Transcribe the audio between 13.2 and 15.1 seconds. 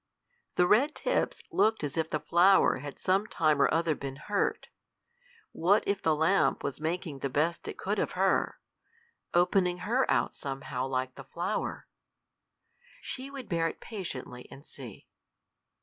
would bear it patiently, and see.